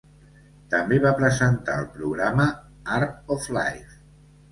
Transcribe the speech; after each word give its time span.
També 0.73 0.95
va 1.01 1.09
presentar 1.19 1.75
el 1.81 1.85
programa 1.97 2.47
"Art 2.95 3.31
of 3.37 3.47
Life". 3.59 4.01